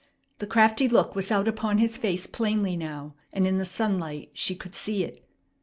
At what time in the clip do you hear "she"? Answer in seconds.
4.33-4.55